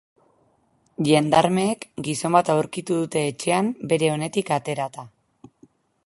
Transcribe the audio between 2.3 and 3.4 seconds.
bat aurkitu dute